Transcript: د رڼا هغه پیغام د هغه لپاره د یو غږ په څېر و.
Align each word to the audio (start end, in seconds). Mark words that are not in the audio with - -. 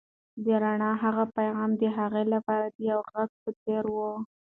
د 0.43 0.45
رڼا 0.63 0.91
هغه 1.03 1.23
پیغام 1.37 1.71
د 1.81 1.83
هغه 1.97 2.21
لپاره 2.33 2.65
د 2.69 2.77
یو 2.89 2.99
غږ 3.13 3.29
په 3.41 3.49
څېر 3.61 3.83
و. 3.95 3.97